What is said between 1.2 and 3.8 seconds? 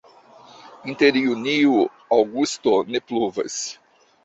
junio-aŭgusto ne pluvas.